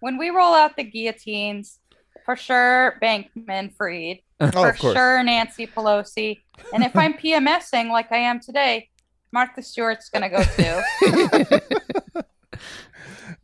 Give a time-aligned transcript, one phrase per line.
[0.00, 1.78] when we roll out the guillotines,
[2.24, 6.40] for sure Bankman Fried, Oh, for of sure Nancy Pelosi,
[6.74, 8.88] and if I'm PMSing like I am today,
[9.32, 12.20] Martha Stewart's gonna go too.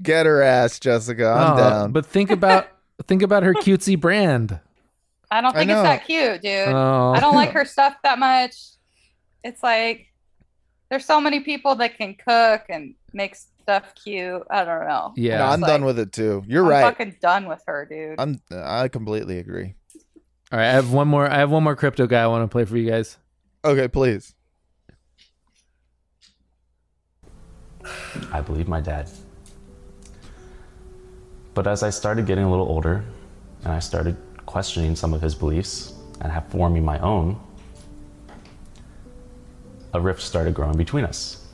[0.03, 1.29] Get her ass, Jessica.
[1.29, 1.93] I'm Oh, down.
[1.93, 2.69] But think about
[3.07, 4.61] think about her cutesy brand.
[5.31, 6.69] I don't I think it's that cute, dude.
[6.69, 7.13] Oh.
[7.17, 8.55] I don't like her stuff that much.
[9.43, 10.07] It's like
[10.91, 13.37] there's so many people that can cook and make
[13.67, 14.43] stuff cute.
[14.49, 15.13] I don't know.
[15.17, 15.39] Yeah.
[15.39, 16.45] No, I'm It's done like- with it too.
[16.47, 16.79] You're right.
[16.79, 16.97] I'm right.
[16.97, 18.21] fucking done with her, dude.
[18.21, 18.41] I'm.
[18.53, 19.75] I completely agree.
[20.53, 21.29] All right, I have one more.
[21.29, 23.17] I have one more crypto guy I want to play for you guys.
[23.65, 24.35] Okay, please.
[28.33, 29.09] I believe my dad.
[31.55, 33.05] But as I started getting a little older
[33.65, 37.41] and I started questioning some of his beliefs and have forming my own,
[39.95, 41.46] a rift started growing between us.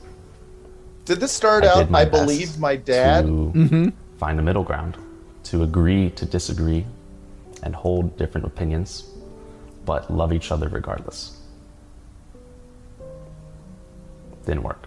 [1.05, 1.95] Did this start I out?
[1.95, 3.27] I believe my dad.
[3.27, 3.88] To mm-hmm.
[4.19, 4.97] find a middle ground,
[5.45, 6.87] to agree to disagree
[7.62, 9.11] and hold different opinions,
[9.84, 11.39] but love each other regardless.
[14.47, 14.86] Didn't work.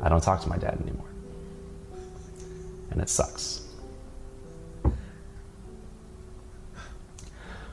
[0.00, 1.08] I don't talk to my dad anymore.
[2.90, 3.62] And it sucks.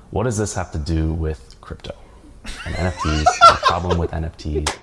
[0.09, 1.95] What does this have to do with crypto
[2.66, 3.23] and NFTs?
[3.23, 4.80] the problem with NFTs.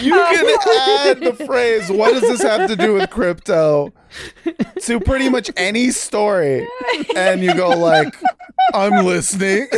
[0.00, 3.92] You can add the phrase, what does this have to do with crypto?
[4.82, 6.66] To pretty much any story.
[7.16, 8.14] And you go like,
[8.74, 9.68] I'm listening.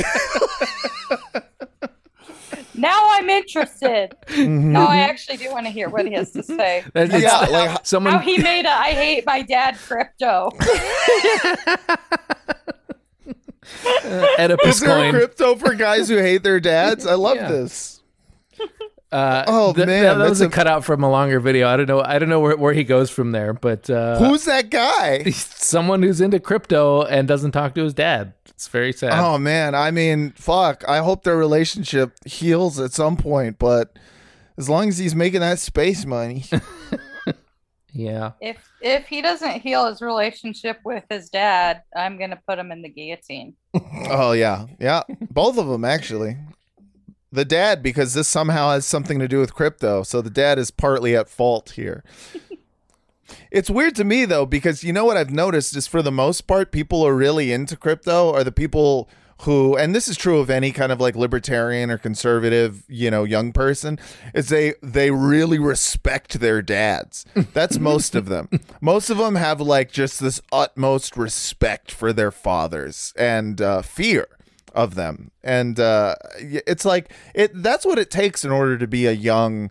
[2.75, 4.15] now I'm interested.
[4.29, 4.73] Mm-hmm.
[4.73, 6.85] No, I actually do want to hear what he has to say.
[6.95, 10.51] That- it's- yeah, like How he made a I hate my dad crypto.
[14.39, 15.13] Oedipus is there a coin.
[15.13, 17.07] crypto for guys who hate their dads?
[17.07, 17.49] I love Yeah.
[17.49, 18.03] this.
[19.13, 21.69] Uh, Oh, th- man, that, that was that's a a- cutout from a longer video.
[21.69, 22.03] I don't know.
[22.03, 25.23] I don't know where, where he goes from there, but uh, Who's that guy?
[25.31, 28.33] someone who's into crypto and doesn't talk to his dad.
[28.49, 29.13] It's very sad.
[29.13, 30.83] Oh man, I mean, fuck.
[30.89, 33.97] I hope their relationship heals at some point, but
[34.59, 36.45] as long as he's making that space money.
[37.95, 38.33] Yeah.
[38.41, 42.83] If if he doesn't heal his relationship with his dad, I'm gonna put him in
[42.83, 43.55] the guillotine.
[44.11, 44.67] oh yeah.
[44.81, 45.05] Yeah.
[45.31, 46.37] Both of them actually.
[47.31, 50.03] The dad because this somehow has something to do with crypto.
[50.03, 52.05] So the dad is partly at fault here.
[53.51, 56.43] It's weird to me though because you know what I've noticed is for the most
[56.43, 59.09] part people are really into crypto are the people
[59.43, 63.25] who and this is true of any kind of like libertarian or conservative, you know,
[63.25, 63.99] young person,
[64.35, 67.25] is they they really respect their dads.
[67.53, 68.49] That's most of them.
[68.81, 74.27] Most of them have like just this utmost respect for their fathers and uh, fear
[74.75, 75.31] of them.
[75.43, 79.71] And uh, it's like it that's what it takes in order to be a young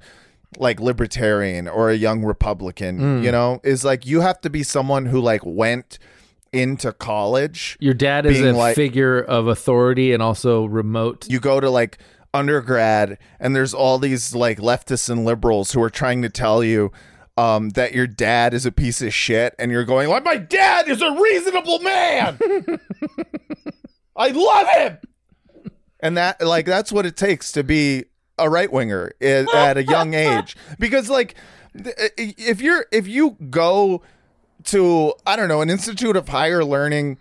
[0.58, 5.08] like libertarian or a young republican you know is like you have to be someone
[5.08, 5.98] who like went
[6.54, 11.26] into college Your dad is a like- figure of authority and also remote.
[11.30, 11.98] you go to like
[12.34, 16.92] undergrad and there's all these like leftists and liberals who are trying to tell you
[17.38, 20.88] um, that your dad is a piece of shit and you're going like my dad
[20.88, 22.38] is a reasonable man!
[24.16, 24.98] I love him!
[26.00, 28.06] And that like that's what it takes to be
[28.38, 30.56] a right winger at a young age.
[30.80, 31.36] Because like
[31.76, 34.02] if you're if you go
[34.66, 37.18] to I don't know an institute of higher learning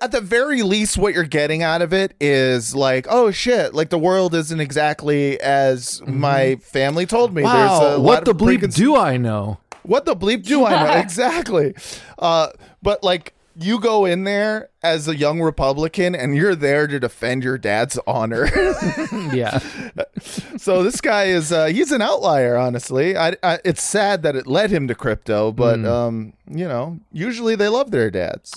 [0.00, 3.90] at the very least what you're getting out of it is like oh shit like
[3.90, 8.60] the world isn't exactly as my family told me Wow, There's a what the bleep
[8.60, 9.58] preconce- do I know?
[9.82, 10.92] what the bleep do I know?
[11.00, 11.74] exactly.
[12.18, 12.48] Uh,
[12.82, 17.42] but like you go in there as a young Republican and you're there to defend
[17.44, 18.48] your dad's honor.
[19.32, 19.58] Yeah.
[20.56, 23.16] so this guy is uh, he's an outlier, honestly.
[23.16, 25.86] I, I, it's sad that it led him to crypto, but Hmm.
[25.86, 28.52] um, you know, usually they love their dads.